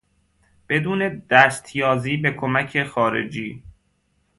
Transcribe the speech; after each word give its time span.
بدون 0.69 1.17
دستیازی 1.29 2.17
به 2.17 2.31
کمک 2.33 2.83
خارجی 2.83 3.63